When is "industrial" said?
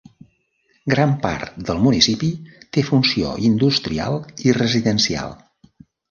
3.49-4.17